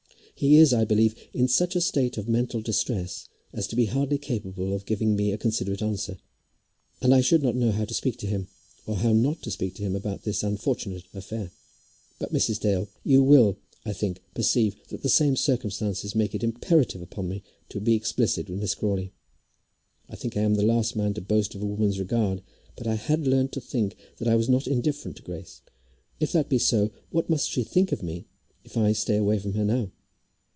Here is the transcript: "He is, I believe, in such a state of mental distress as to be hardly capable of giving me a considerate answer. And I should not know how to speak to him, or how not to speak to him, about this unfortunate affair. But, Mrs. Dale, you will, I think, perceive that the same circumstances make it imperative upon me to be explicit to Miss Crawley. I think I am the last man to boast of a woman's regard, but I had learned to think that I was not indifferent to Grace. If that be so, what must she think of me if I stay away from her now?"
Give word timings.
"He 0.33 0.55
is, 0.55 0.73
I 0.73 0.85
believe, 0.85 1.13
in 1.35 1.47
such 1.47 1.75
a 1.75 1.81
state 1.81 2.17
of 2.17 2.27
mental 2.27 2.61
distress 2.63 3.29
as 3.53 3.67
to 3.67 3.75
be 3.75 3.85
hardly 3.85 4.17
capable 4.17 4.73
of 4.73 4.87
giving 4.87 5.15
me 5.15 5.31
a 5.31 5.37
considerate 5.37 5.83
answer. 5.83 6.17
And 6.99 7.13
I 7.13 7.21
should 7.21 7.43
not 7.43 7.55
know 7.55 7.71
how 7.71 7.85
to 7.85 7.93
speak 7.93 8.17
to 8.19 8.25
him, 8.25 8.47
or 8.87 8.95
how 8.95 9.13
not 9.13 9.43
to 9.43 9.51
speak 9.51 9.75
to 9.75 9.83
him, 9.83 9.95
about 9.95 10.23
this 10.23 10.41
unfortunate 10.41 11.03
affair. 11.13 11.51
But, 12.17 12.33
Mrs. 12.33 12.59
Dale, 12.59 12.87
you 13.03 13.21
will, 13.21 13.57
I 13.85 13.93
think, 13.93 14.23
perceive 14.33 14.75
that 14.87 15.03
the 15.03 15.09
same 15.09 15.35
circumstances 15.35 16.15
make 16.15 16.33
it 16.33 16.43
imperative 16.43 17.03
upon 17.03 17.29
me 17.29 17.43
to 17.69 17.79
be 17.79 17.93
explicit 17.93 18.47
to 18.47 18.53
Miss 18.55 18.73
Crawley. 18.73 19.13
I 20.09 20.15
think 20.15 20.35
I 20.37 20.41
am 20.41 20.55
the 20.55 20.63
last 20.63 20.95
man 20.95 21.13
to 21.13 21.21
boast 21.21 21.53
of 21.53 21.61
a 21.61 21.67
woman's 21.67 21.99
regard, 21.99 22.41
but 22.75 22.87
I 22.87 22.95
had 22.95 23.27
learned 23.27 23.51
to 23.51 23.61
think 23.61 23.95
that 24.17 24.27
I 24.27 24.33
was 24.35 24.49
not 24.49 24.65
indifferent 24.65 25.17
to 25.17 25.21
Grace. 25.23 25.61
If 26.19 26.31
that 26.31 26.49
be 26.49 26.57
so, 26.57 26.89
what 27.11 27.29
must 27.29 27.47
she 27.47 27.63
think 27.63 27.91
of 27.91 28.01
me 28.01 28.25
if 28.63 28.75
I 28.75 28.93
stay 28.93 29.17
away 29.17 29.37
from 29.37 29.53
her 29.53 29.65
now?" 29.65 29.91